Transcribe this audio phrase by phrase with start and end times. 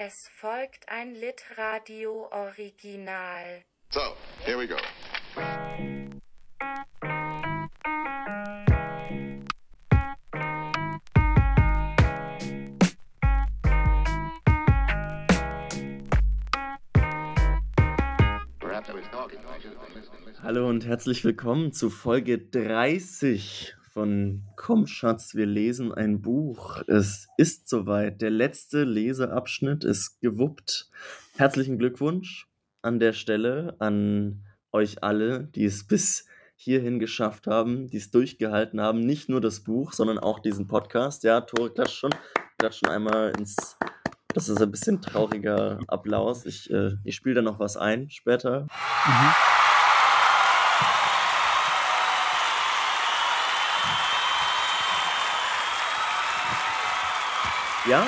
[0.00, 3.64] Es folgt ein Litradio-Original.
[3.90, 4.76] So, here we go.
[20.40, 26.82] Hallo und herzlich willkommen zu Folge 30 von Komm Schatz, wir lesen ein Buch.
[26.86, 28.20] Es ist soweit.
[28.20, 30.90] Der letzte Leseabschnitt ist gewuppt.
[31.36, 32.48] Herzlichen Glückwunsch
[32.82, 38.80] an der Stelle an euch alle, die es bis hierhin geschafft haben, die es durchgehalten
[38.80, 39.00] haben.
[39.00, 41.24] Nicht nur das Buch, sondern auch diesen Podcast.
[41.24, 42.14] Ja, Tore klatscht schon,
[42.58, 43.78] klatscht schon einmal ins.
[44.34, 46.44] Das ist ein bisschen trauriger Applaus.
[46.44, 48.62] Ich, äh, ich spiele da noch was ein später.
[48.62, 49.67] Mhm.
[57.88, 58.06] Ja,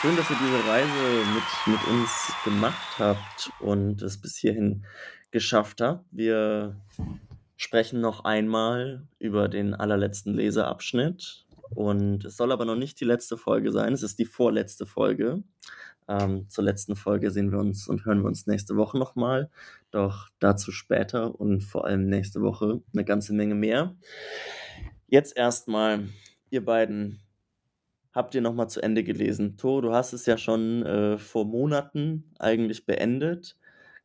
[0.00, 4.84] schön, dass ihr diese Reise mit, mit uns gemacht habt und es bis hierhin
[5.30, 6.04] geschafft habt.
[6.10, 6.74] Wir
[7.56, 11.46] sprechen noch einmal über den allerletzten Leseabschnitt.
[11.68, 15.44] Und es soll aber noch nicht die letzte Folge sein, es ist die vorletzte Folge.
[16.08, 19.48] Ähm, zur letzten Folge sehen wir uns und hören wir uns nächste Woche nochmal.
[19.92, 23.94] Doch dazu später und vor allem nächste Woche eine ganze Menge mehr.
[25.06, 26.08] Jetzt erstmal,
[26.50, 27.20] ihr beiden,
[28.12, 29.56] habt ihr nochmal zu Ende gelesen.
[29.56, 33.56] Toro, du hast es ja schon äh, vor Monaten eigentlich beendet.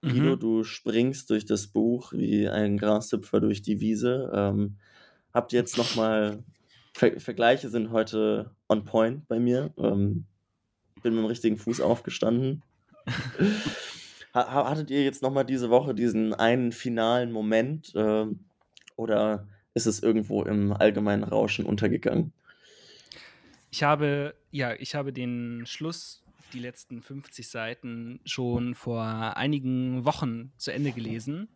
[0.01, 0.39] Guido, mhm.
[0.39, 4.31] du springst durch das Buch wie ein Grashüpfer durch die Wiese.
[4.33, 4.77] Ähm,
[5.33, 6.43] habt ihr jetzt nochmal,
[6.93, 9.73] Ver Vergleiche sind heute on point bei mir.
[9.77, 10.25] Ähm,
[11.01, 12.61] bin mit dem richtigen Fuß aufgestanden.
[14.33, 18.25] Hattet ihr jetzt nochmal diese Woche diesen einen finalen Moment äh,
[18.95, 22.33] oder ist es irgendwo im allgemeinen Rauschen untergegangen?
[23.75, 26.23] Ich habe, ja, ich habe den Schluss,
[26.53, 31.49] die letzten 50 Seiten, schon vor einigen Wochen zu Ende gelesen.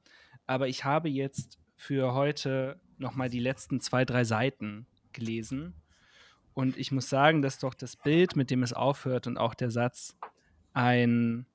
[0.45, 5.75] Aber ich habe jetzt für heute nochmal die letzten zwei, drei Seiten gelesen.
[6.53, 9.71] Und ich muss sagen, dass doch das Bild, mit dem es aufhört und auch der
[9.71, 10.17] Satz
[10.73, 11.45] ein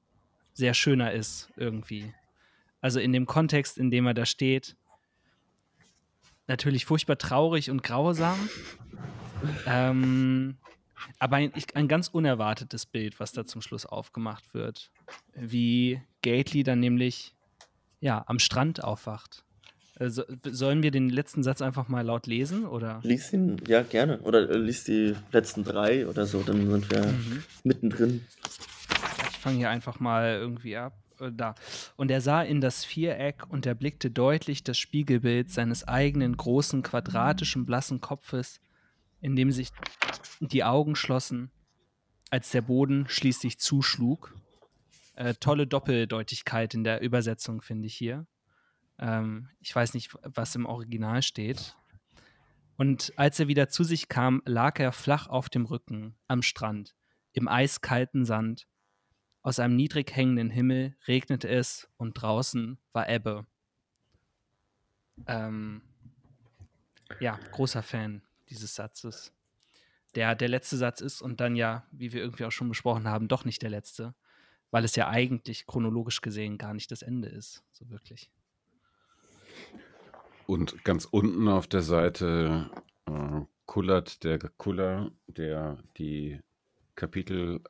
[0.55, 2.15] sehr schöner ist irgendwie.
[2.81, 4.77] Also in dem Kontext, in dem er da steht,
[6.47, 8.49] natürlich furchtbar traurig und grausam,
[9.67, 10.57] ähm,
[11.19, 14.91] aber ein, ein, ganz unerwartetes Bild, was da zum Schluss aufgemacht wird.
[15.35, 17.35] Wie Gately dann nämlich
[18.01, 19.45] ja, am Strand aufwacht.
[19.97, 22.67] Also, sollen wir den letzten Satz einfach mal laut lesen?
[22.67, 23.01] Oder?
[23.03, 24.19] Lies ihn, ja, gerne.
[24.21, 27.43] Oder äh, lies die letzten drei oder so, dann sind wir mhm.
[27.63, 28.27] mittendrin.
[29.31, 30.95] Ich fange hier einfach mal irgendwie ab.
[31.21, 31.55] Äh, da.
[31.97, 37.65] Und er sah in das Viereck und erblickte deutlich das Spiegelbild seines eigenen großen, quadratischen,
[37.65, 38.61] blassen Kopfes
[39.25, 39.71] in dem sich
[40.41, 41.51] die Augen schlossen,
[42.29, 44.37] als der Boden schließlich zuschlug.
[45.15, 48.27] Äh, tolle Doppeldeutigkeit in der Übersetzung, finde ich hier.
[48.99, 51.75] Ähm, ich weiß nicht, was im Original steht.
[52.77, 56.95] Und als er wieder zu sich kam, lag er flach auf dem Rücken am Strand,
[57.33, 58.69] im eiskalten Sand.
[59.41, 63.47] Aus einem niedrig hängenden Himmel regnete es und draußen war Ebbe.
[65.27, 65.81] Ähm,
[67.21, 69.33] ja, großer Fan dieses Satzes.
[70.15, 73.29] Der der letzte Satz ist und dann ja, wie wir irgendwie auch schon besprochen haben,
[73.29, 74.15] doch nicht der letzte,
[74.71, 78.31] weil es ja eigentlich chronologisch gesehen gar nicht das Ende ist, so wirklich.
[80.47, 82.71] Und ganz unten auf der Seite
[83.07, 86.41] äh, kullert der Kuller, der die
[86.95, 87.63] Kapitel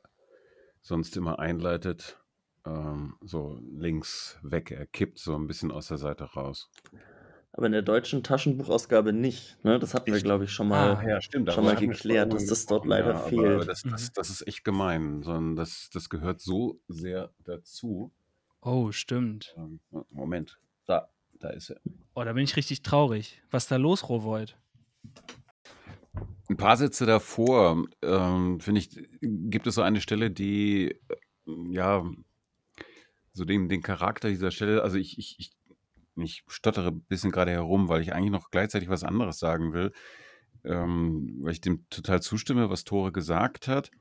[0.81, 2.19] sonst immer einleitet,
[2.65, 4.71] ähm, so links weg.
[4.71, 6.69] Er kippt so ein bisschen aus der Seite raus
[7.57, 9.63] aber in der deutschen Taschenbuchausgabe nicht.
[9.63, 9.79] Ne?
[9.79, 12.65] Das hatten wir, glaube ich, schon mal, ah, ja, stimmt, schon mal geklärt, dass das
[12.65, 13.61] dort leider ja, fehlt.
[13.61, 14.13] Das, das, mhm.
[14.13, 18.13] das, ist echt gemein, sondern das, das gehört so sehr dazu.
[18.59, 19.55] Oh, stimmt.
[19.57, 19.79] Ähm,
[20.09, 21.07] Moment, da,
[21.39, 21.79] da ist er.
[22.13, 23.41] Oh, da bin ich richtig traurig.
[23.51, 24.57] Was ist da los, Rowold?
[26.49, 28.89] Ein paar Sätze davor, ähm, finde ich,
[29.21, 31.15] gibt es so eine Stelle, die, äh,
[31.69, 32.03] ja,
[33.31, 35.55] so den, den Charakter dieser Stelle, also ich, ich, ich
[36.17, 39.91] ich stottere ein bisschen gerade herum, weil ich eigentlich noch gleichzeitig was anderes sagen will,
[40.63, 43.91] ähm, weil ich dem total zustimme, was Tore gesagt hat.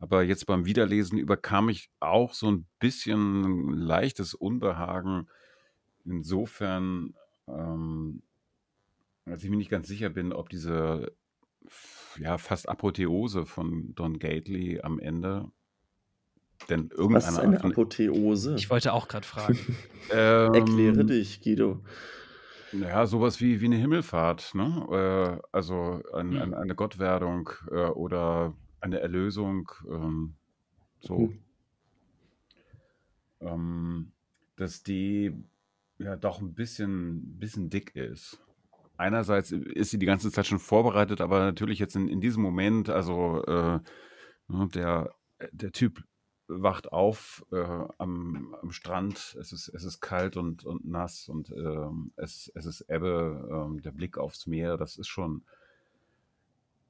[0.00, 5.28] Aber jetzt beim Wiederlesen überkam ich auch so ein bisschen leichtes Unbehagen.
[6.04, 7.14] Insofern,
[7.48, 8.22] ähm,
[9.24, 11.12] als ich mir nicht ganz sicher bin, ob diese
[12.18, 15.50] ja, fast Apotheose von Don Gately am Ende
[16.68, 18.56] denn irgendeine Was ist eine Apotheose?
[18.56, 19.58] Ich wollte auch gerade fragen.
[20.10, 21.82] ähm, Erkläre dich, Guido.
[22.72, 25.38] Naja, sowas wie, wie eine Himmelfahrt, ne?
[25.40, 29.70] Äh, also ein, ein, eine Gottwerdung äh, oder eine Erlösung.
[29.90, 30.34] Ähm,
[31.00, 31.16] so.
[31.18, 31.38] Hm.
[33.40, 34.12] ähm,
[34.56, 35.32] dass die
[35.98, 38.40] ja doch ein bisschen, bisschen dick ist.
[38.96, 42.90] Einerseits ist sie die ganze Zeit schon vorbereitet, aber natürlich jetzt in, in diesem Moment,
[42.90, 43.78] also äh,
[44.48, 45.14] ne, der,
[45.52, 46.02] der Typ
[46.48, 47.56] wacht auf äh,
[47.98, 51.86] am, am Strand, es ist, es ist kalt und, und nass und äh,
[52.16, 55.42] es, es ist Ebbe, äh, der Blick aufs Meer, das ist schon,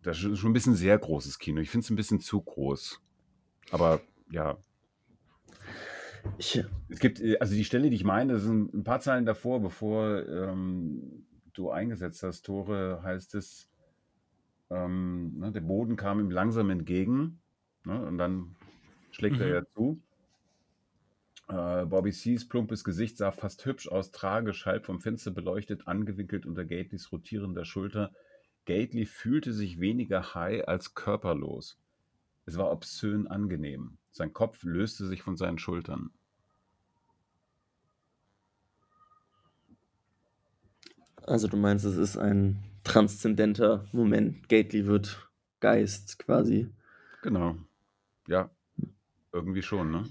[0.03, 1.61] das ist schon ein bisschen sehr großes Kino.
[1.61, 3.01] Ich finde es ein bisschen zu groß.
[3.71, 4.01] Aber
[4.31, 4.57] ja.
[6.39, 9.61] Ich, es gibt, also die Stelle, die ich meine, das sind ein paar Zeilen davor,
[9.61, 13.69] bevor ähm, du eingesetzt hast, Tore, heißt es,
[14.71, 17.41] ähm, ne, der Boden kam ihm langsam entgegen
[17.85, 18.55] ne, und dann
[19.11, 19.43] schlägt mhm.
[19.43, 20.01] er ja zu.
[21.49, 26.45] Äh, Bobby C's plumpes Gesicht sah fast hübsch aus, tragisch, halb vom Fenster beleuchtet, angewinkelt
[26.45, 28.13] unter Gatelys rotierender Schulter.
[28.67, 31.79] Gately fühlte sich weniger high als körperlos.
[32.45, 33.97] Es war obszön angenehm.
[34.11, 36.11] Sein Kopf löste sich von seinen Schultern.
[41.23, 44.49] Also du meinst, es ist ein transzendenter Moment.
[44.51, 46.71] Gately wird Geist quasi.
[47.23, 47.57] Genau.
[48.27, 48.51] Ja,
[49.39, 50.05] irgendwie schon, ne?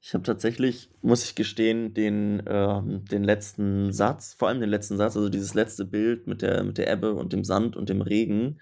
[0.00, 4.96] Ich habe tatsächlich, muss ich gestehen, den, ähm, den letzten Satz, vor allem den letzten
[4.96, 8.00] Satz, also dieses letzte Bild mit der, mit der Ebbe und dem Sand und dem
[8.00, 8.60] Regen,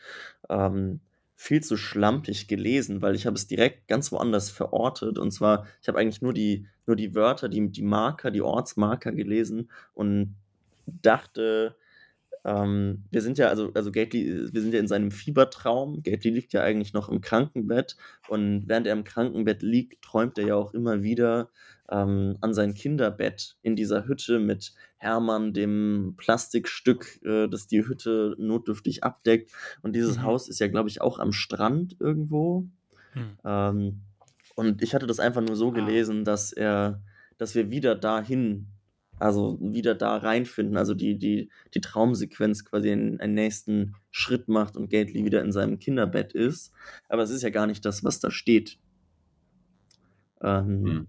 [0.49, 1.01] ähm,
[1.35, 5.19] viel zu schlampig gelesen, weil ich habe es direkt ganz woanders verortet.
[5.19, 9.13] Und zwar, ich habe eigentlich nur die, nur die Wörter, die, die Marker, die Ortsmarker
[9.13, 10.35] gelesen und
[10.87, 11.77] dachte,
[12.47, 16.05] ähm, wir sind ja, also, also Gately, wir sind ja in seinem Fiebertraum.
[16.05, 17.97] Gately liegt ja eigentlich noch im Krankenbett
[18.29, 21.51] und während er im Krankenbett liegt, träumt er ja auch immer wieder
[21.91, 28.37] ähm, an sein Kinderbett in dieser Hütte mit Hermann, dem Plastikstück, äh, das die Hütte
[28.39, 29.51] notdürftig abdeckt.
[29.83, 30.23] Und dieses mhm.
[30.23, 32.69] Haus ist ja, glaube ich, auch am Strand irgendwo.
[33.15, 33.39] Mhm.
[33.45, 34.01] Ähm,
[34.55, 35.75] und ich hatte das einfach nur so ah.
[35.75, 37.03] gelesen, dass er,
[37.39, 38.69] dass wir wieder dahin
[39.19, 44.77] also wieder da reinfinden, also die, die, die Traumsequenz quasi in einen nächsten Schritt macht
[44.77, 46.73] und Gately wieder in seinem Kinderbett ist.
[47.09, 48.79] Aber es ist ja gar nicht das, was da steht.
[50.43, 51.09] Ähm, hm.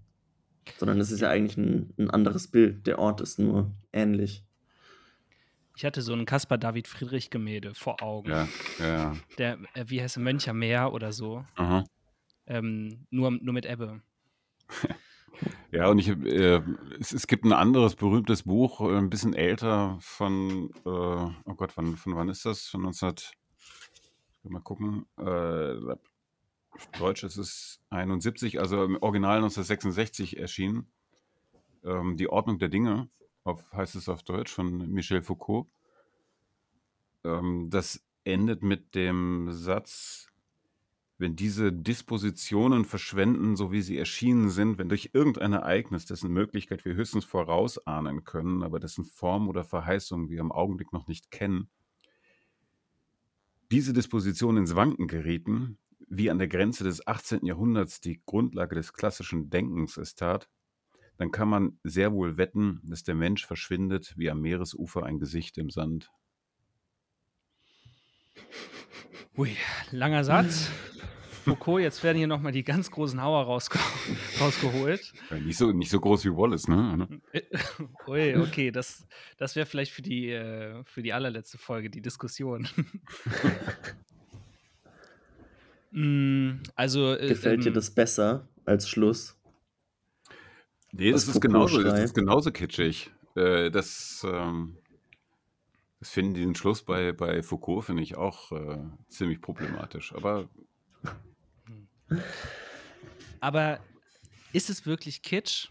[0.78, 2.86] Sondern es ist ja eigentlich ein, ein anderes Bild.
[2.86, 4.44] Der Ort ist nur ähnlich.
[5.76, 8.30] Ich hatte so ein Caspar David Friedrich Gemälde vor Augen.
[8.30, 8.48] Ja,
[8.80, 9.16] ja.
[9.38, 11.44] Der, äh, wie heißt er, Möncher Meer oder so.
[12.46, 14.00] Ähm, nur, nur mit Ebbe.
[15.70, 16.62] Ja, und ich, äh,
[16.98, 21.76] es, es, gibt ein anderes berühmtes Buch, äh, ein bisschen älter, von, äh, oh Gott,
[21.76, 22.68] wann, von wann ist das?
[22.68, 23.12] Von 19,
[24.44, 25.74] mal gucken, äh,
[26.98, 30.90] Deutsch ist es 71, also im Original 1966 erschienen.
[31.84, 33.10] Ähm, Die Ordnung der Dinge,
[33.44, 35.66] auf, heißt es auf Deutsch, von Michel Foucault.
[37.24, 40.27] Ähm, das endet mit dem Satz,
[41.18, 46.84] wenn diese Dispositionen verschwenden, so wie sie erschienen sind, wenn durch irgendein Ereignis, dessen Möglichkeit
[46.84, 51.68] wir höchstens vorausahnen können, aber dessen Form oder Verheißung wir im Augenblick noch nicht kennen,
[53.70, 55.78] diese Dispositionen ins Wanken gerieten,
[56.08, 57.44] wie an der Grenze des 18.
[57.44, 60.48] Jahrhunderts die Grundlage des klassischen Denkens es tat,
[61.18, 65.58] dann kann man sehr wohl wetten, dass der Mensch verschwindet wie am Meeresufer ein Gesicht
[65.58, 66.10] im Sand.
[69.38, 69.56] Ui,
[69.92, 70.68] langer Satz.
[71.44, 73.78] Foucault, jetzt werden hier nochmal die ganz großen Hauer rausge
[74.40, 75.12] rausgeholt.
[75.30, 77.20] Ja, nicht, so, nicht so groß wie Wallace, ne?
[78.08, 82.66] Ui, okay, das, das wäre vielleicht für die, äh, für die allerletzte Folge die Diskussion.
[85.92, 89.38] mm, also, äh, Gefällt dir ähm, das besser als Schluss?
[90.90, 93.12] Nee, das ist, genauso, das ist genauso kitschig.
[93.36, 94.78] Äh, das, ähm,
[96.00, 98.78] das finden diesen Schluss bei, bei Foucault, finde ich auch äh,
[99.08, 100.14] ziemlich problematisch.
[100.14, 100.48] Aber
[103.40, 103.80] aber
[104.52, 105.68] ist es wirklich Kitsch?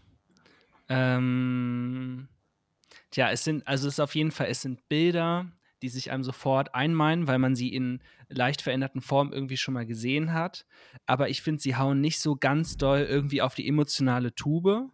[0.88, 2.28] Ähm,
[3.10, 5.50] tja, es sind, also es ist auf jeden Fall, es sind Bilder,
[5.82, 9.86] die sich einem sofort einmeinen, weil man sie in leicht veränderten Formen irgendwie schon mal
[9.86, 10.66] gesehen hat.
[11.06, 14.90] Aber ich finde, sie hauen nicht so ganz doll irgendwie auf die emotionale Tube.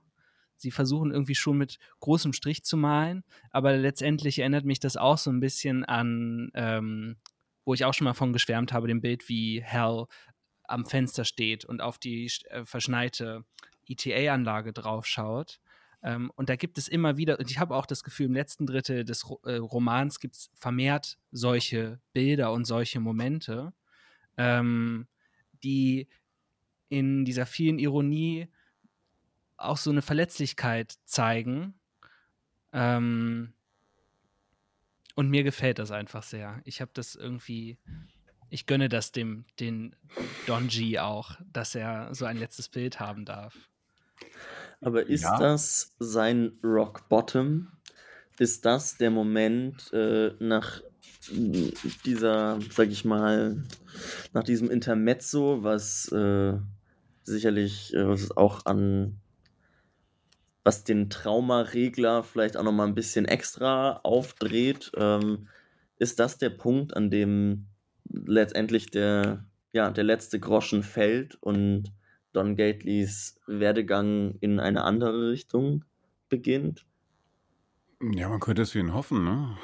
[0.56, 5.18] Sie versuchen irgendwie schon mit großem Strich zu malen, aber letztendlich erinnert mich das auch
[5.18, 7.16] so ein bisschen an, ähm,
[7.64, 10.06] wo ich auch schon mal von geschwärmt habe, dem Bild, wie Hell
[10.64, 13.44] am Fenster steht und auf die äh, verschneite
[13.86, 15.60] ETA-Anlage draufschaut.
[16.02, 18.66] Ähm, und da gibt es immer wieder, und ich habe auch das Gefühl, im letzten
[18.66, 23.72] Drittel des äh, Romans gibt es vermehrt solche Bilder und solche Momente,
[24.36, 25.06] ähm,
[25.62, 26.08] die
[26.90, 28.48] in dieser vielen Ironie
[29.56, 31.80] auch so eine Verletzlichkeit zeigen.
[32.72, 33.54] Ähm,
[35.14, 36.60] und mir gefällt das einfach sehr.
[36.64, 37.78] Ich habe das irgendwie
[38.50, 39.96] ich gönne das dem, den
[40.46, 43.70] Donji auch, dass er so ein letztes Bild haben darf.
[44.80, 45.40] Aber ist Ja.
[45.40, 47.68] das sein Rock Bottom?
[48.38, 50.82] Ist das der Moment äh, nach
[52.04, 53.62] dieser, sag ich mal,
[54.32, 56.54] nach diesem Intermezzo, was äh,
[57.22, 59.20] sicherlich äh, was auch an
[60.64, 65.48] was den Traumaregler vielleicht auch noch mal ein bisschen extra aufdreht, ähm,
[65.98, 67.66] ist das der Punkt, an dem
[68.10, 71.92] letztendlich der, ja, der letzte Groschen fällt und
[72.32, 75.84] Don Gately's Werdegang in eine andere Richtung
[76.28, 76.84] beginnt?
[78.00, 79.56] Ja, man könnte es für ihn hoffen, ne?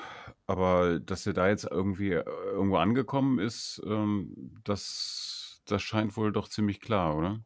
[0.47, 6.33] Aber dass er da jetzt irgendwie äh, irgendwo angekommen ist, ähm, das, das scheint wohl
[6.33, 7.41] doch ziemlich klar, oder?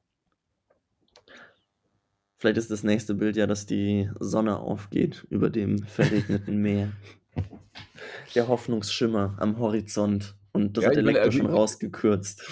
[2.45, 6.93] Vielleicht ist das nächste Bild ja, dass die Sonne aufgeht über dem verregneten Meer.
[8.35, 10.37] Der Hoffnungsschimmer am Horizont.
[10.53, 12.43] Und das Ja, hat meine, Elektro also schon ich- rausgekürzt.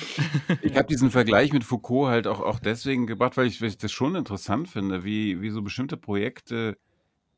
[0.62, 3.76] Ich habe diesen Vergleich mit Foucault halt auch, auch deswegen gebracht, weil ich, weil ich
[3.76, 6.78] das schon interessant finde, wie, wie so bestimmte Projekte,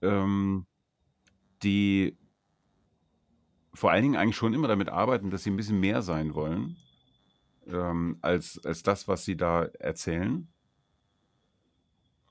[0.00, 0.66] ähm,
[1.64, 2.16] die
[3.74, 6.76] vor allen Dingen eigentlich schon immer damit arbeiten, dass sie ein bisschen mehr sein wollen,
[7.66, 10.46] ähm, als, als das, was sie da erzählen.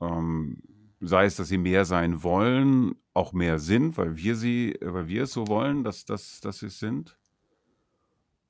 [0.04, 0.62] Ähm,
[1.00, 5.24] sei es, dass sie mehr sein wollen, auch mehr sind, weil wir sie, weil wir
[5.24, 7.18] es so wollen, dass, dass, dass sie es sind.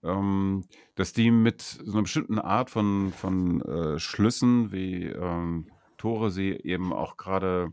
[0.04, 6.30] Ähm, dass die mit so einer bestimmten Art von, von äh, Schlüssen, wie ähm, Tore
[6.30, 7.72] sie eben auch gerade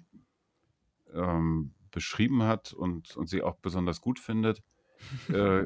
[1.12, 4.62] ähm, beschrieben hat und, und sie auch besonders gut findet,
[5.28, 5.64] äh,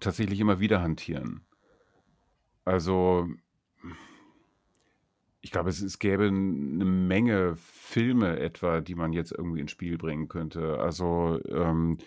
[0.00, 1.46] tatsächlich immer wieder hantieren.
[2.64, 3.28] Also,
[5.46, 9.96] ich glaube, es, es gäbe eine Menge Filme etwa, die man jetzt irgendwie ins Spiel
[9.96, 10.80] bringen könnte.
[10.80, 11.98] Also, ähm,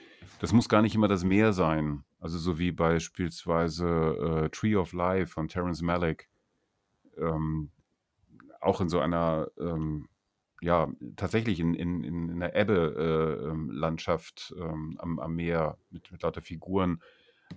[0.41, 2.03] das muss gar nicht immer das Meer sein.
[2.19, 6.27] Also, so wie beispielsweise äh, Tree of Life von Terrence Malick.
[7.17, 7.71] Ähm,
[8.59, 10.09] auch in so einer, ähm,
[10.59, 17.01] ja, tatsächlich in, in, in einer Ebbe-Landschaft ähm, am, am Meer mit, mit lauter Figuren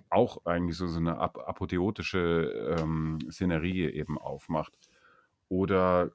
[0.09, 4.77] auch eigentlich so, so eine ap apotheotische ähm, Szenerie eben aufmacht.
[5.53, 6.11] Oder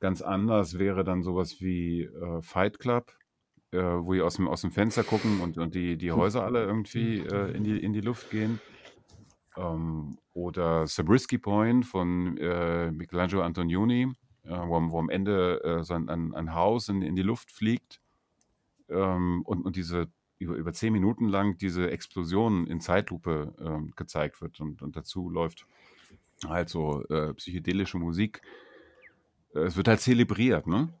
[0.00, 3.16] ganz anders wäre dann sowas wie äh, Fight Club,
[3.70, 6.62] äh, wo die aus dem, aus dem Fenster gucken und, und die, die Häuser alle
[6.62, 8.60] irgendwie äh, in, die, in die Luft gehen.
[9.56, 14.12] Ähm, oder Zabriskie Point von äh, Michelangelo Antonioni,
[14.44, 17.22] äh, wo, am- wo am Ende äh, so ein, ein, ein Haus in, in die
[17.22, 18.00] Luft fliegt
[18.90, 24.42] ähm, und, und diese über, über zehn Minuten lang diese Explosion in Zeitlupe ähm, gezeigt
[24.42, 25.66] wird und, und dazu läuft
[26.48, 28.42] halt so äh, psychedelische Musik.
[29.54, 30.92] Äh, Es wird halt zelebriert, ne?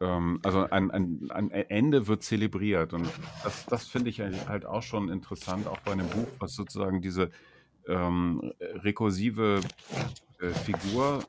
[0.00, 3.08] Ähm, also ein, ein, ein Ende wird zelebriert und
[3.42, 7.02] das, das finde ich halt halt auch schon interessant, auch bei einem Buch, was sozusagen
[7.02, 7.30] diese
[7.88, 9.60] ähm, rekursive
[10.40, 11.24] äh, Figur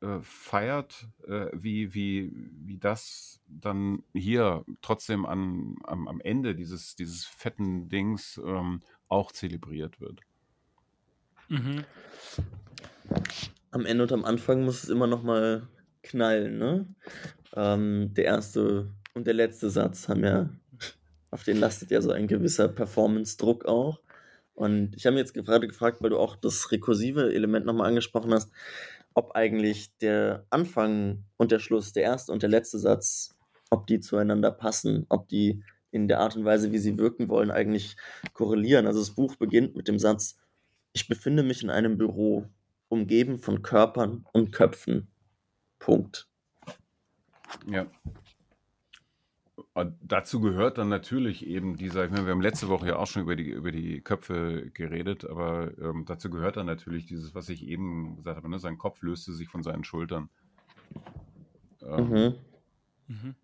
[0.00, 2.32] äh, feiert, äh, wie, wie,
[2.64, 9.30] wie das dann hier trotzdem an, am, am Ende dieses, dieses fetten Dings ähm, auch
[9.30, 10.20] zelebriert wird.
[11.48, 11.84] Mhm.
[13.70, 15.68] Am Ende und am Anfang muss es immer noch mal
[16.02, 16.86] knallen, ne?
[17.54, 20.50] Ähm, der erste und der letzte Satz haben ja,
[21.30, 24.00] auf den lastet ja so ein gewisser Performance-Druck auch.
[24.54, 28.32] Und ich habe mich jetzt gerade gefragt, weil du auch das rekursive Element nochmal angesprochen
[28.32, 28.50] hast,
[29.14, 33.34] ob eigentlich der Anfang und der Schluss, der erste und der letzte Satz,
[33.70, 37.50] ob die zueinander passen, ob die in der Art und Weise, wie sie wirken wollen,
[37.50, 37.96] eigentlich
[38.32, 38.86] korrelieren.
[38.86, 40.38] Also das Buch beginnt mit dem Satz,
[40.92, 42.46] ich befinde mich in einem Büro,
[42.92, 45.08] umgeben von Körpern und Köpfen.
[45.78, 46.28] Punkt.
[47.66, 47.86] Ja.
[49.72, 53.06] Und dazu gehört dann natürlich eben dieser, ich meine, wir haben letzte Woche ja auch
[53.06, 57.48] schon über die, über die Köpfe geredet, aber ähm, dazu gehört dann natürlich dieses, was
[57.48, 58.58] ich eben gesagt habe, ne?
[58.58, 60.28] sein Kopf löste sich von seinen Schultern.
[61.80, 62.34] Ähm, Mhm.
[63.08, 63.34] Mhm.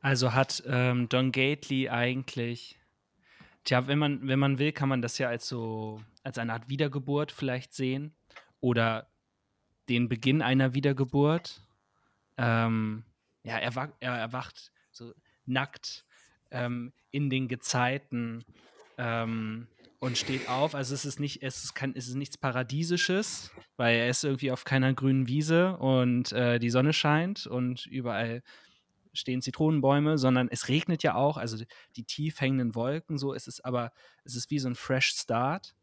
[0.00, 2.77] Also hat ähm, Don Gately eigentlich,
[3.64, 6.68] tja, wenn man, wenn man will, kann man das ja als so, als eine Art
[6.68, 8.14] Wiedergeburt vielleicht sehen
[8.60, 9.08] oder
[9.88, 11.60] den Beginn einer Wiedergeburt.
[12.36, 13.04] Ähm,
[13.42, 15.12] ja, er, er erwacht so
[15.46, 16.04] nackt
[16.50, 18.44] ähm, in den Gezeiten
[18.98, 19.66] ähm,
[19.98, 20.74] und steht auf.
[20.74, 24.52] Also es ist nicht, es ist kein, es ist nichts Paradiesisches, weil er ist irgendwie
[24.52, 28.42] auf keiner grünen Wiese und äh, die Sonne scheint und überall
[29.12, 31.56] stehen Zitronenbäume, sondern es regnet ja auch, also
[31.96, 33.92] die tief hängenden Wolken, so ist es aber,
[34.24, 35.74] es ist wie so ein Fresh Start,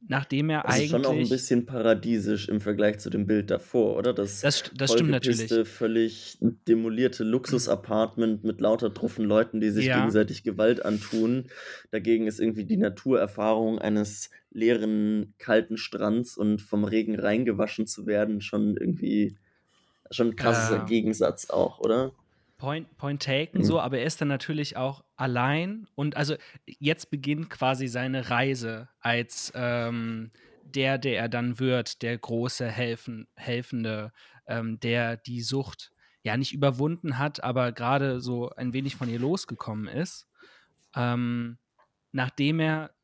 [0.00, 1.28] nachdem er Es ist schon auch ein eigentlich.
[1.28, 4.14] bisschen paradiesisch im Vergleich zu dem Bild davor, oder?
[4.14, 5.64] Das, Das, das stimmt natürlich.
[5.66, 9.92] völlig demolierte Luxus-Apartment mit lauter truffen Leuten, die sich Ja.
[9.92, 11.50] gegenseitig Gewalt antun.
[11.90, 18.40] Dagegen ist irgendwie die Naturerfahrung eines leeren, kalten Strands und vom Regen reingewaschen zu werden
[18.40, 19.36] schon irgendwie
[20.10, 22.12] Schon ein krasser Äh, Gegensatz auch, oder?
[22.64, 23.64] Point, point taken, Mhm.
[23.64, 28.88] so, aber er ist dann natürlich auch allein und also jetzt beginnt quasi seine Reise
[29.00, 30.32] als ähm,
[30.64, 34.12] der, der er dann wird, der große Helfen, Helfende,
[34.46, 35.92] ähm, der die Sucht
[36.22, 40.26] ja nicht überwunden hat, aber gerade so ein wenig von ihr losgekommen ist,
[40.96, 41.58] ähm,
[42.12, 42.94] nachdem er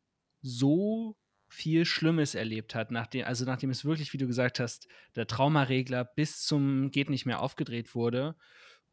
[0.41, 5.27] so viel Schlimmes erlebt hat, nachdem, also nachdem es wirklich, wie du gesagt hast, der
[5.27, 8.37] Traumaregler bis zum geht nicht mehr aufgedreht wurde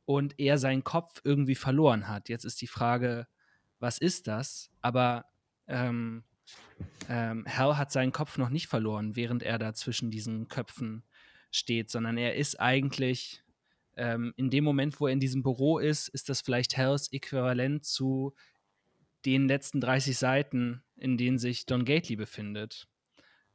[0.08, 2.30] und er seinen Kopf irgendwie verloren hat.
[2.30, 3.28] Jetzt ist die Frage,
[3.80, 4.72] was ist das?
[4.82, 5.26] Aber
[5.68, 6.24] ähm,
[7.10, 11.04] ähm, Hal hat seinen Kopf noch nicht verloren, während er da zwischen diesen Köpfen
[11.52, 13.44] steht, sondern er ist eigentlich
[13.98, 17.84] ähm, in dem Moment, wo er in diesem Büro ist, ist das vielleicht Hals Äquivalent
[17.84, 18.34] zu
[19.26, 22.88] den letzten 30 Seiten, in denen sich Don Gately befindet.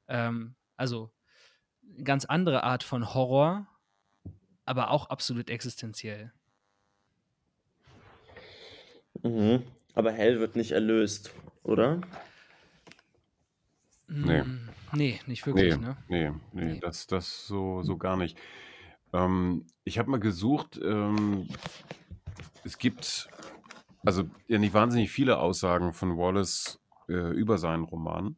[0.07, 1.15] Ähm, also
[2.05, 3.67] ganz andere Art von Horror,
[4.67, 6.31] aber auch absolut existenziell.
[9.23, 9.63] Mhm.
[9.95, 12.01] Aber Hell wird nicht erlöst, oder?
[14.09, 14.43] Nee.
[14.43, 15.97] Mm, Nee, nicht wirklich, Nee, ne?
[16.09, 16.81] nee, nee, Nee.
[16.81, 18.39] das, das so, so gar nicht.
[19.15, 21.49] Ähm, ich habe mal gesucht, ähm,
[22.65, 23.29] es gibt
[24.05, 26.79] also ja nicht wahnsinnig viele Aussagen von Wallace
[27.09, 28.37] äh, über seinen Roman.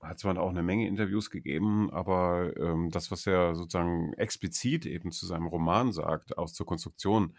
[0.00, 5.12] Hat zwar auch eine Menge Interviews gegeben, aber ähm, das, was er sozusagen explizit eben
[5.12, 7.36] zu seinem Roman sagt, auch zur Konstruktion,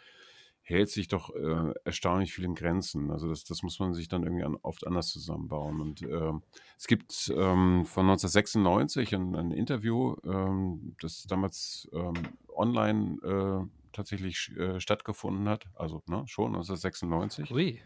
[0.67, 3.12] hält sich doch äh, erstaunlich viel in Grenzen.
[3.12, 5.79] Also das, das muss man sich dann irgendwie an, oft anders zusammenbauen.
[5.79, 6.41] Und ähm,
[6.75, 12.13] es gibt ähm, von 1996 ein, ein Interview, ähm, das damals ähm,
[12.50, 17.51] online äh, tatsächlich äh, stattgefunden hat, also ne, schon 1996.
[17.51, 17.79] Ui.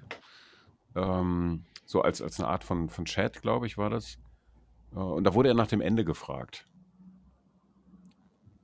[0.96, 4.18] Ähm, so als, als eine Art von, von Chat, glaube ich, war das.
[4.94, 6.66] Äh, Und da wurde er nach dem Ende gefragt.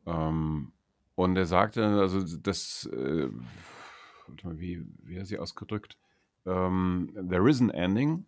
[0.05, 0.71] Ähm,
[1.15, 3.29] und er sagte, also das, äh,
[4.27, 5.97] warte mal, wie, wie hat sie ausgedrückt?
[6.45, 8.25] Ähm, There is an ending,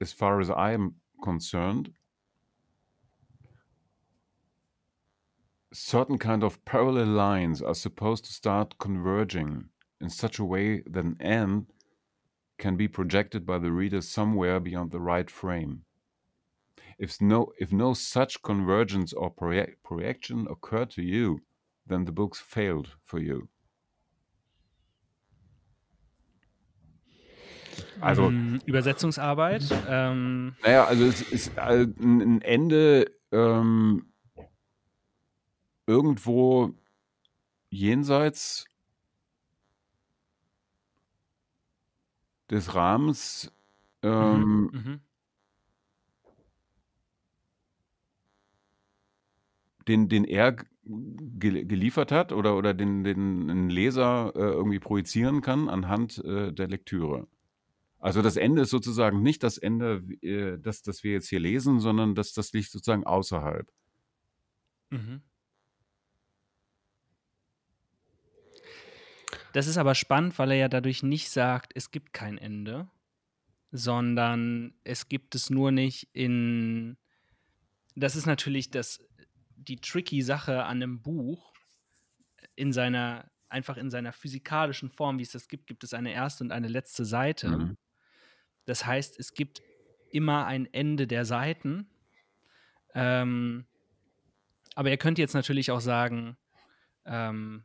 [0.00, 1.92] as far as I am concerned.
[5.72, 9.70] Certain kind of parallel lines are supposed to start converging
[10.00, 11.66] in such a way that an end
[12.58, 15.84] can be projected by the reader somewhere beyond the right frame.
[16.98, 21.40] If no, if no such convergence or project, projection occurred to you,
[21.86, 23.48] then the books failed for you.
[28.00, 29.64] Also, Mm, Übersetzungsarbeit.
[29.88, 34.06] Ähm, naja, also es ist äh, ein ein Ende ähm,
[35.86, 36.74] irgendwo
[37.70, 38.66] jenseits
[42.50, 43.52] des Rahmens
[44.02, 45.00] ähm, mhm, mhm.
[49.88, 55.68] den, den er geliefert hat oder, oder den, den ein Leser äh, irgendwie projizieren kann
[55.68, 57.26] anhand äh, der Lektüre.
[58.04, 61.80] Also das Ende ist sozusagen nicht das Ende, äh, das, das wir jetzt hier lesen,
[61.80, 63.66] sondern das, das liegt sozusagen außerhalb.
[64.90, 65.22] Mhm.
[69.54, 72.90] Das ist aber spannend, weil er ja dadurch nicht sagt, es gibt kein Ende,
[73.72, 76.98] sondern es gibt es nur nicht in.
[77.96, 79.02] Das ist natürlich das,
[79.56, 81.54] die tricky Sache an einem Buch.
[82.54, 86.44] In seiner, einfach in seiner physikalischen Form, wie es das gibt, gibt es eine erste
[86.44, 87.48] und eine letzte Seite.
[87.48, 87.76] Mhm.
[88.66, 89.62] Das heißt, es gibt
[90.10, 91.88] immer ein Ende der Seiten.
[92.94, 93.66] Ähm,
[94.74, 96.36] aber er könnte jetzt natürlich auch sagen,
[97.04, 97.64] ähm,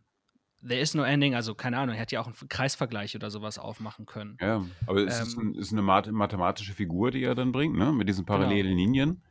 [0.67, 3.57] there is no ending, also keine Ahnung, er hätte ja auch einen Kreisvergleich oder sowas
[3.57, 4.37] aufmachen können.
[4.41, 5.53] Ja, aber es ist, Ähm.
[5.53, 7.91] ein, ist eine math- mathematische Figur, die er dann bringt, ne?
[7.93, 8.39] mit diesen Genau.
[8.39, 9.23] parallelen Linien,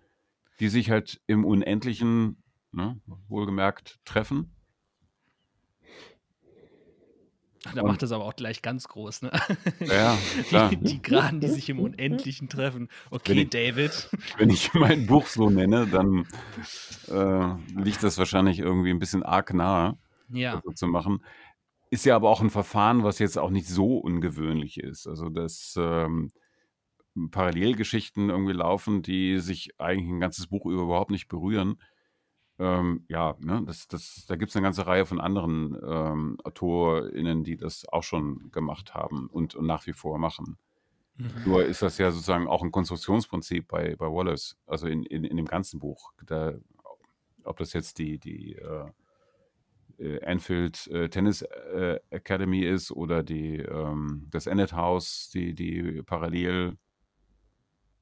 [0.60, 3.00] die sich halt im Unendlichen, ne?
[3.28, 4.54] wohlgemerkt, treffen.
[7.74, 9.32] Da macht es aber auch gleich ganz groß, ne?
[9.80, 10.16] Ja,
[10.48, 10.68] klar.
[10.70, 12.88] Die, die Geraden, die sich im Unendlichen treffen.
[13.10, 14.10] Wenn Okay, ich- David.
[14.36, 16.26] Wenn ich mein Buch so nenne, dann
[17.08, 19.98] äh, liegt das wahrscheinlich irgendwie ein bisschen arg nahe.
[20.30, 20.54] Ja.
[20.56, 21.24] das so zu machen.
[21.90, 25.06] Ist ja aber auch ein Verfahren, was jetzt auch nicht so ungewöhnlich ist.
[25.06, 26.30] Also, dass ähm,
[27.30, 31.80] Parallelgeschichten irgendwie laufen, die sich eigentlich ein ganzes Buch über überhaupt nicht berühren.
[32.58, 37.44] Ähm, ja, ne, das, das, da gibt es eine ganze Reihe von anderen ähm, AutorInnen,
[37.44, 40.58] die das auch schon gemacht haben und, und nach wie vor machen.
[41.16, 41.30] Mhm.
[41.46, 45.36] Nur ist das ja sozusagen auch ein Konstruktionsprinzip bei, bei Wallace, also in, in, in
[45.36, 46.12] dem ganzen Buch.
[46.26, 46.54] Da,
[47.44, 48.90] ob das jetzt die, die äh,
[49.98, 56.02] äh, Anfield äh, Tennis äh, Academy ist oder die, ähm, das Ennet House, die, die
[56.02, 56.76] parallel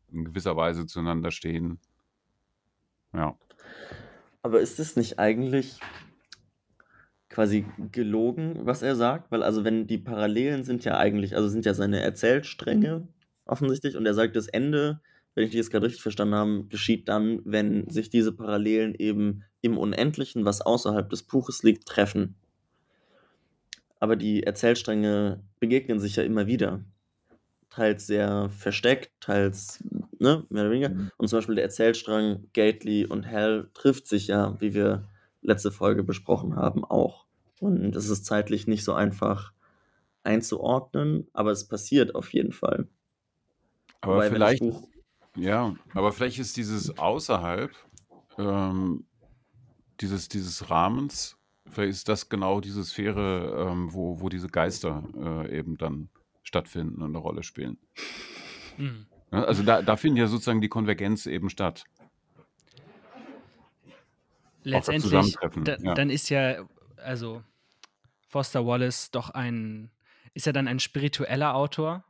[0.08, 1.80] in gewisser Weise zueinander stehen.
[3.12, 3.36] Ja.
[4.46, 5.80] Aber ist es nicht eigentlich
[7.28, 11.64] quasi gelogen, was er sagt, weil also wenn die Parallelen sind ja eigentlich, also sind
[11.64, 13.09] ja seine Erzählstränge
[13.44, 15.00] offensichtlich und er sagt, das Ende,
[15.35, 19.78] wenn ich das gerade richtig verstanden habe, geschieht dann, wenn sich diese Parallelen eben im
[19.78, 22.37] Unendlichen, was außerhalb des Buches liegt, treffen.
[23.98, 26.85] Aber die Erzählstränge begegnen sich ja immer wieder.
[27.68, 29.82] Teils sehr versteckt, teils
[30.18, 30.88] ne, mehr oder weniger.
[30.90, 31.11] Mhm.
[31.16, 35.05] Und zum Beispiel der Erzählstrang Gately und Hell trifft sich ja, wie wir
[35.42, 37.26] letzte Folge besprochen haben, auch.
[37.61, 39.52] Und es ist zeitlich nicht so einfach
[40.24, 42.88] einzuordnen, aber es passiert auf jeden Fall.
[44.00, 44.88] Aber Wobei, vielleicht, Buch
[45.37, 47.70] ja, aber vielleicht ist dieses außerhalb
[48.38, 49.05] ähm,
[50.00, 51.37] dieses, dieses Rahmens,
[51.68, 56.09] vielleicht ist das genau diese Sphäre, ähm, wo, wo diese Geister äh, eben dann
[56.42, 57.79] stattfinden und eine Rolle spielen.
[58.79, 59.07] Mhm.
[59.37, 61.85] Ja, also da, da findet ja sozusagen die Konvergenz eben statt.
[64.62, 65.94] Letztendlich, da, ja.
[65.94, 67.42] dann ist ja, also
[68.27, 69.90] Foster Wallace doch ein,
[70.35, 72.05] ist er dann ein spiritueller Autor?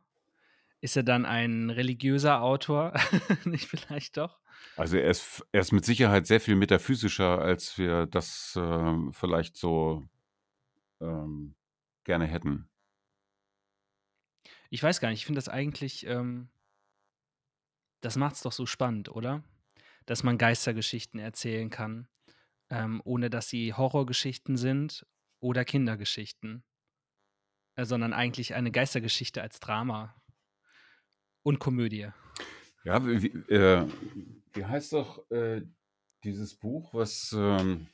[0.80, 2.94] Ist er dann ein religiöser Autor?
[3.44, 4.38] Nicht vielleicht doch?
[4.76, 9.56] Also er ist, er ist mit Sicherheit sehr viel metaphysischer, als wir das ähm, vielleicht
[9.56, 10.08] so
[11.00, 11.54] ähm,
[12.04, 12.68] gerne hätten.
[14.70, 16.48] Ich weiß gar nicht, ich finde das eigentlich, ähm,
[18.00, 19.42] das macht es doch so spannend, oder?
[20.06, 22.08] Dass man Geistergeschichten erzählen kann,
[22.70, 25.06] ähm, ohne dass sie Horrorgeschichten sind
[25.40, 26.64] oder Kindergeschichten,
[27.74, 30.14] äh, sondern eigentlich eine Geistergeschichte als Drama
[31.42, 32.08] und Komödie.
[32.84, 33.86] Ja, wie, äh,
[34.52, 35.62] wie heißt doch äh,
[36.22, 37.88] dieses Buch, was ähm,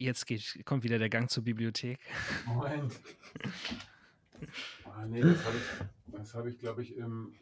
[0.00, 1.98] Jetzt geht, kommt wieder der Gang zur Bibliothek.
[2.46, 3.00] Moment.
[4.84, 7.34] Ah, nee, das habe ich, hab ich glaube ich, im,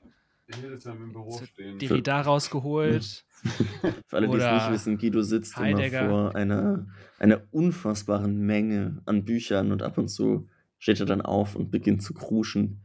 [0.48, 1.78] in Hildesheim im Büro stehen.
[1.78, 3.24] Derrida rausgeholt.
[4.06, 6.00] Für alle, die es nicht wissen, Guido sitzt Heidegger.
[6.00, 6.86] immer vor einer,
[7.18, 12.02] einer unfassbaren Menge an Büchern und ab und zu steht er dann auf und beginnt
[12.02, 12.82] zu kruschen.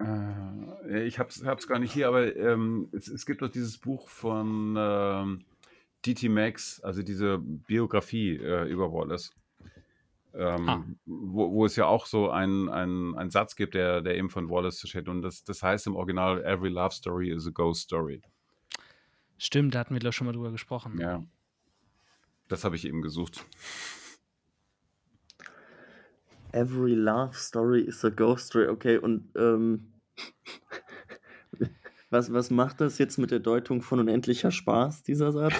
[0.00, 4.08] Äh, ich habe es gar nicht hier, aber ähm, es, es gibt doch dieses Buch
[4.08, 5.44] von ähm,
[6.06, 6.28] D.T.
[6.28, 9.34] Max, also diese Biografie äh, über Wallace.
[10.38, 10.84] Ähm, Ah.
[11.04, 14.88] wo, wo es ja auch so einen ein Satz gibt, der, der eben von Wallace
[14.88, 15.08] steht.
[15.08, 18.22] Und das, das heißt im Original, Every Love Story is a Ghost Story.
[19.36, 20.98] Stimmt, da hatten wir doch schon mal drüber gesprochen.
[21.00, 21.24] Ja.
[22.48, 23.44] Das habe ich eben gesucht.
[26.52, 28.68] Every love story is a ghost story.
[28.68, 29.92] Okay, und ähm,
[32.10, 35.54] was, was macht das jetzt mit der Deutung von unendlicher Spaß, dieser Satz?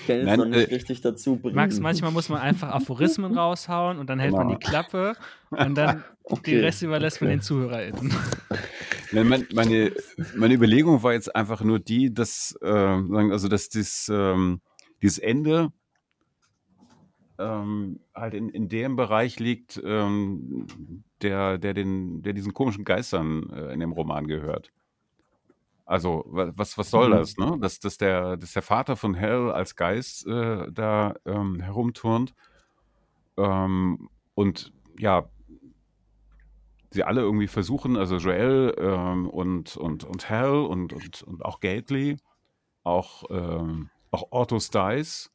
[0.00, 1.56] Ich kann jetzt Nein, noch nicht äh, richtig dazu bringen.
[1.56, 4.58] Max, manchmal muss man einfach Aphorismen raushauen und dann hält man Genau.
[4.58, 5.14] die Klappe
[5.50, 7.36] und dann den Okay, Rest überlässt man okay.
[7.36, 8.14] den ZuhörerInnen.
[9.12, 9.92] Nein, mein, meine,
[10.36, 14.60] meine Überlegung war jetzt einfach nur die, dass, äh, also dass dies, ähm,
[15.02, 15.70] dieses Ende
[17.38, 20.66] ähm, halt in, in dem Bereich liegt, ähm,
[21.22, 24.70] der, der, den, der diesen komischen Geistern äh, in dem Roman gehört.
[25.86, 27.18] Also, wa- was, was soll Mhm.
[27.18, 27.56] das, ne?
[27.60, 32.34] Dass, dass, der, dass der Vater von Hell als Geist äh, da ähm, herumturnt
[33.36, 35.28] ähm, und ja,
[36.90, 41.60] sie alle irgendwie versuchen, also Joel ähm, und, und, und Hal und, und, und auch
[41.60, 42.16] Gately,
[42.84, 45.30] auch, ähm, auch Otto Stice,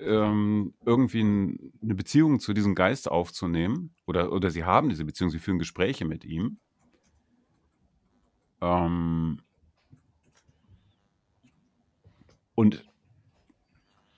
[0.00, 3.94] ähm, irgendwie ein, eine Beziehung zu diesem Geist aufzunehmen.
[4.06, 6.58] Oder, oder sie haben diese Beziehung, sie führen Gespräche mit ihm.
[8.60, 9.40] Ähm,
[12.54, 12.84] und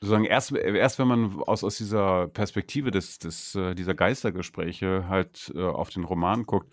[0.01, 5.53] sozusagen erst, erst wenn man aus, aus dieser Perspektive des, des, äh, dieser Geistergespräche halt
[5.55, 6.73] äh, auf den Roman guckt,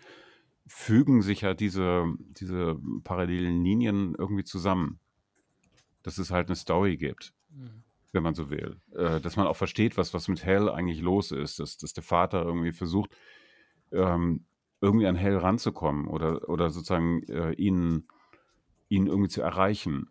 [0.66, 5.00] fügen sich ja diese, diese parallelen Linien irgendwie zusammen.
[6.02, 7.34] Dass es halt eine Story gibt,
[8.12, 8.80] wenn man so will.
[8.94, 11.58] Äh, dass man auch versteht, was, was mit Hell eigentlich los ist.
[11.58, 13.10] Dass, dass der Vater irgendwie versucht,
[13.90, 14.44] ähm,
[14.80, 18.06] irgendwie an Hell ranzukommen oder, oder sozusagen äh, ihn,
[18.88, 20.10] ihn irgendwie zu erreichen.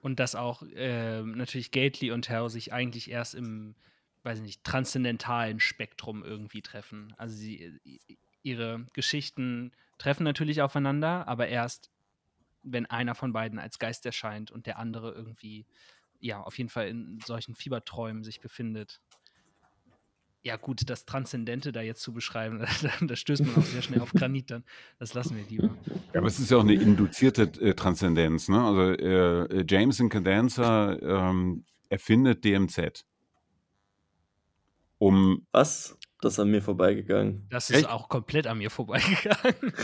[0.00, 3.74] Und dass auch äh, natürlich Gately und Hell sich eigentlich erst im,
[4.22, 7.14] weiß ich nicht, transzendentalen Spektrum irgendwie treffen.
[7.16, 7.80] Also sie,
[8.42, 11.90] ihre Geschichten treffen natürlich aufeinander, aber erst,
[12.62, 15.66] wenn einer von beiden als Geist erscheint und der andere irgendwie,
[16.20, 19.00] ja, auf jeden Fall in solchen Fieberträumen sich befindet.
[20.48, 22.64] Ja, gut, das Transzendente da jetzt zu beschreiben,
[23.06, 24.64] da, stößt man auch sehr schnell auf Granit dann.
[24.98, 25.76] Das lassen wir lieber.
[26.14, 28.48] Ja, aber es ist ja auch eine induzierte äh, Transzendenz.
[28.48, 28.64] Ne?
[28.64, 33.04] Also äh, Jameson Cadenza ähm, erfindet DMZ.
[34.96, 35.98] Um, Was?
[36.22, 37.46] Das ist an mir vorbeigegangen.
[37.50, 37.90] Das ist Echt?
[37.90, 39.54] auch komplett an mir vorbeigegangen.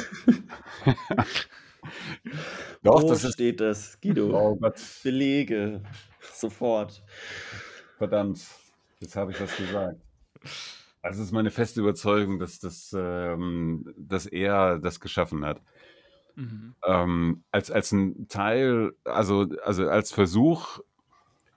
[2.83, 4.31] Doch, Wo das steht das, Guido?
[4.35, 4.81] Oh Gott.
[5.03, 5.83] Belege.
[6.33, 7.03] Sofort.
[7.99, 8.41] Verdammt.
[9.01, 10.01] Jetzt habe ich was gesagt.
[11.03, 15.61] Also es ist meine feste Überzeugung, dass, das, ähm, dass er das geschaffen hat.
[16.35, 16.75] Mhm.
[16.85, 20.81] Ähm, als, als ein Teil, also, also als Versuch,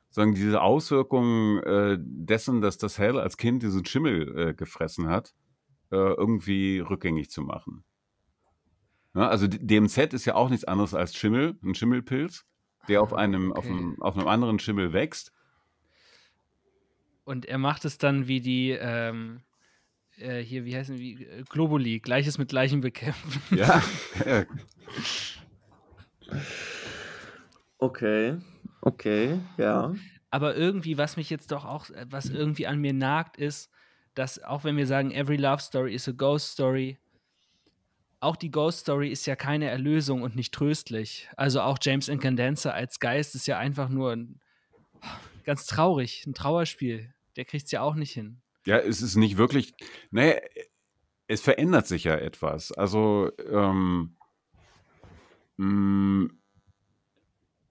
[0.10, 5.34] sagen diese Auswirkungen äh, dessen, dass das Hell als Kind diesen Schimmel äh, gefressen hat,
[5.91, 7.84] äh, irgendwie rückgängig zu machen.
[9.15, 12.45] Ja, also DMZ ist ja auch nichts anderes als Schimmel, ein Schimmelpilz,
[12.88, 13.60] der auf ah, einem, okay.
[13.60, 15.32] auf, einem auf einem anderen Schimmel wächst.
[17.27, 19.41] Und er macht es dann wie die, ähm,
[20.17, 23.41] äh, hier, wie heißen die, äh, Globuli, Gleiches mit Gleichem bekämpfen.
[23.53, 23.83] Ja.
[27.79, 28.37] okay,
[28.79, 29.93] okay, ja.
[30.31, 33.71] Aber irgendwie, was mich jetzt doch auch, äh, was irgendwie an mir nagt, ist,
[34.13, 36.97] dass auch wenn wir sagen, every love story is a ghost story,
[38.21, 41.27] auch die Ghost Story ist ja keine Erlösung und nicht tröstlich.
[41.35, 44.39] Also auch James Incandenza als Geist ist ja einfach nur ein,
[45.43, 47.13] ganz traurig, ein Trauerspiel.
[47.38, 48.41] Der kriegt es ja auch nicht hin.
[48.65, 49.73] Ja, es ist nicht wirklich,
[50.12, 50.36] naja,
[51.28, 52.71] es verändert sich ja etwas.
[52.71, 54.17] Also, ähm,
[55.58, 56.39] mh, mm,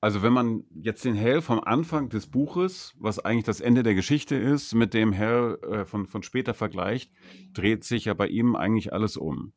[0.00, 3.94] also wenn man jetzt den Hell vom Anfang des Buches, was eigentlich das Ende der
[3.94, 7.10] Geschichte ist, mit dem Hell äh, von, von später vergleicht,
[7.52, 9.52] dreht sich ja bei ihm eigentlich alles um.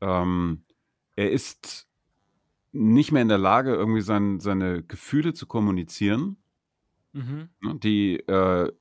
[0.00, 0.64] Ähm,
[1.14, 1.88] er ist
[2.72, 6.36] nicht mehr in der Lage, irgendwie sein, seine Gefühle zu kommunizieren.
[7.12, 7.50] Mhm.
[7.60, 8.72] Ne, die, äh,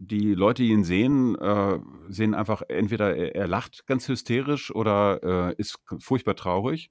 [0.00, 5.50] die Leute, die ihn sehen, äh, sehen einfach entweder er, er, lacht ganz hysterisch oder
[5.50, 6.90] äh, ist furchtbar traurig.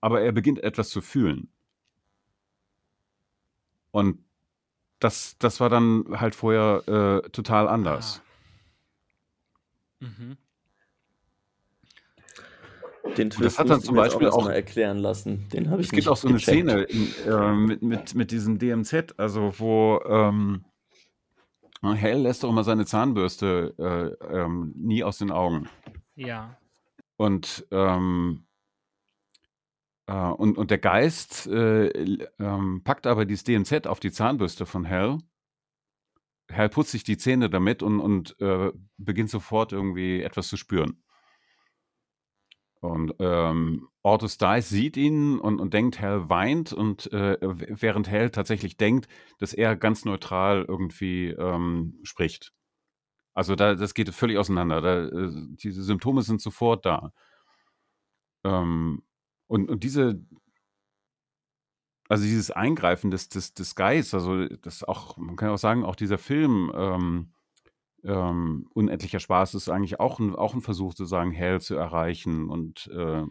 [0.00, 1.48] Aber er beginnt etwas zu fühlen.
[3.90, 4.24] Und
[5.00, 6.82] das, das war dann halt vorher
[7.24, 8.22] äh, total anders.
[10.00, 10.06] Ah.
[10.06, 10.36] Mhm.
[13.16, 15.48] Den Twist das hat dann zum Beispiel auch, auch erklären lassen.
[15.48, 18.58] Den habe ich Es gibt auch so eine Szene in, äh, mit, mit, mit diesem
[18.58, 20.64] DMZ, also wo ähm,
[21.82, 25.68] Hell lässt doch immer seine Zahnbürste äh, ähm, nie aus den Augen.
[26.14, 26.56] Ja.
[27.16, 28.46] Und ähm,
[30.06, 31.88] äh, und, und der Geist äh,
[32.38, 35.18] ähm, packt aber dieses DMZ auf die Zahnbürste von Hell.
[36.50, 41.02] Hell putzt sich die Zähne damit und, und äh, beginnt sofort irgendwie etwas zu spüren.
[42.80, 48.30] Und ähm, Ortus Dice sieht ihn und, und denkt, Hell weint und äh, während Hell
[48.30, 52.52] tatsächlich denkt, dass er ganz neutral irgendwie ähm, spricht.
[53.34, 54.80] Also da, das geht völlig auseinander.
[54.80, 57.12] Da, äh, diese Symptome sind sofort da.
[58.44, 59.02] Ähm,
[59.48, 60.24] und, und diese,
[62.08, 65.96] also dieses Eingreifen des, des, des Geists, also das auch, man kann auch sagen, auch
[65.96, 67.32] dieser Film, ähm,
[68.04, 72.48] ähm, unendlicher Spaß ist eigentlich auch ein, auch ein Versuch zu sagen, Hell zu erreichen
[72.48, 73.24] und äh,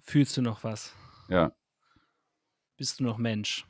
[0.00, 0.94] Fühlst du noch was?
[1.28, 1.52] Ja.
[2.76, 3.66] Bist du noch Mensch?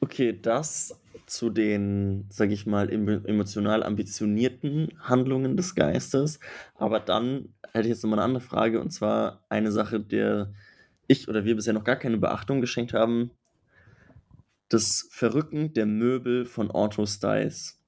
[0.00, 6.38] Okay, das zu den, sag ich mal, emotional ambitionierten Handlungen des Geistes.
[6.74, 10.52] Aber dann hätte ich jetzt nochmal eine andere Frage und zwar eine Sache, der
[11.08, 13.30] ich oder wir bisher noch gar keine Beachtung geschenkt haben,
[14.68, 17.80] das Verrücken der Möbel von Otto Stiles,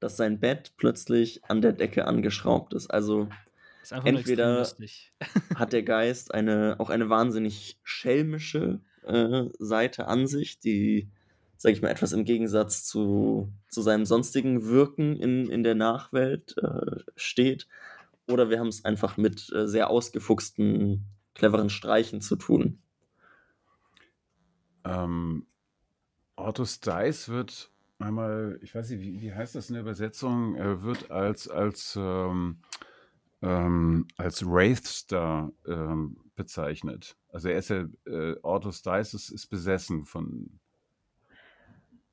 [0.00, 2.88] dass sein Bett plötzlich an der Decke angeschraubt ist.
[2.88, 3.28] Also
[3.82, 4.66] ist entweder
[5.54, 11.10] hat der Geist eine, auch eine wahnsinnig schelmische äh, Seite an sich, die,
[11.58, 16.56] sag ich mal, etwas im Gegensatz zu, zu seinem sonstigen Wirken in, in der Nachwelt
[16.58, 17.68] äh, steht.
[18.26, 22.78] Oder wir haben es einfach mit äh, sehr ausgefuchsten, cleveren Streichen zu tun.
[24.86, 25.46] Ähm,
[26.44, 30.56] Ortus Dice wird einmal, ich weiß nicht, wie, wie heißt das in der Übersetzung?
[30.56, 32.58] Er wird als, als, ähm,
[33.40, 37.16] ähm, als Wraithstar ähm, bezeichnet.
[37.30, 40.60] Also er ist ja, äh, Ortus Dice ist, ist besessen von,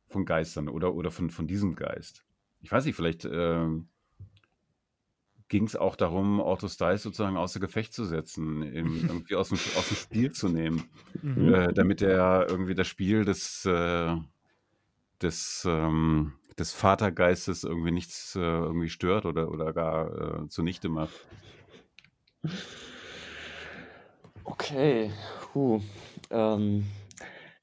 [0.07, 2.23] von Geistern oder, oder von, von diesem Geist.
[2.61, 3.89] Ich weiß nicht, vielleicht ähm,
[5.51, 9.89] ging es auch darum, Ortus Dice sozusagen außer Gefecht zu setzen, irgendwie aus dem, aus
[9.89, 10.85] dem Spiel zu nehmen,
[11.21, 11.53] mhm.
[11.53, 14.15] äh, damit er irgendwie das Spiel des, äh,
[15.21, 21.27] des, ähm, des Vatergeistes irgendwie nichts äh, irgendwie stört oder, oder gar äh, zunichte macht.
[24.45, 25.11] Okay,
[25.51, 25.81] Puh.
[26.29, 26.85] Ähm,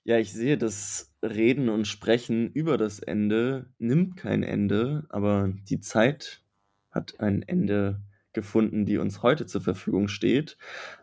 [0.05, 5.81] ja, ich sehe, das Reden und Sprechen über das Ende nimmt kein Ende, aber die
[5.81, 6.43] Zeit
[6.91, 8.01] hat ein Ende
[8.33, 10.59] gefunden, die uns heute zur Verfügung steht.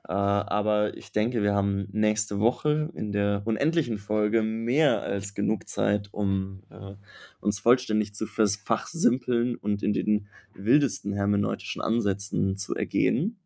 [0.07, 5.67] Äh, aber ich denke, wir haben nächste Woche in der unendlichen Folge mehr als genug
[5.67, 6.93] Zeit, um äh,
[7.41, 13.37] uns vollständig zu fachsimpeln und in den wildesten hermeneutischen Ansätzen zu ergehen.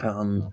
[0.00, 0.52] Ähm,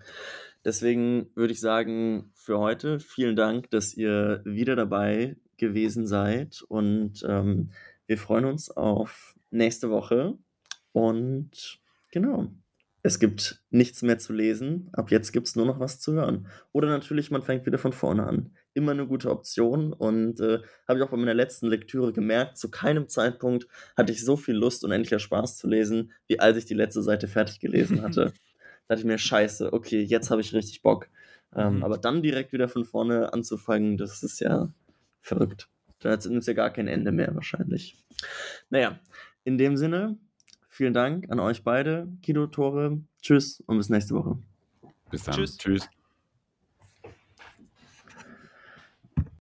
[0.66, 7.24] Deswegen würde ich sagen, für heute vielen Dank, dass ihr wieder dabei gewesen seid und
[7.28, 7.72] ähm,
[8.08, 10.38] wir freuen uns auf nächste Woche
[10.92, 11.80] und
[12.12, 12.48] genau.
[13.02, 14.90] Es gibt nichts mehr zu lesen.
[14.92, 16.48] Ab jetzt gibt es nur noch was zu hören.
[16.74, 18.52] Oder natürlich, man fängt wieder von vorne an.
[18.74, 19.94] Immer eine gute Option.
[19.94, 24.26] Und äh, habe ich auch bei meiner letzten Lektüre gemerkt, zu keinem Zeitpunkt hatte ich
[24.26, 28.02] so viel Lust, unendlicher Spaß zu lesen, wie als ich die letzte Seite fertig gelesen
[28.04, 28.26] hatte.
[28.26, 31.08] da dachte ich mir, scheiße, okay, jetzt habe ich richtig Bock.
[31.56, 31.84] Ähm, Mhm.
[31.86, 34.74] aber dann direkt wieder von vorne anzufangen, das ist ja
[35.22, 35.70] verrückt.
[36.00, 37.96] Da nimmt es ja gar kein Ende mehr wahrscheinlich.
[38.70, 39.00] Naja,
[39.46, 40.18] in dem Sinne,
[40.80, 43.02] vielen Dank an euch beide, Kido, Tore.
[43.22, 44.38] Tschüss und bis nächste Woche.
[45.12, 45.36] Bis dann.
[45.36, 45.58] Tschüss.
[45.58, 45.90] Tschüss.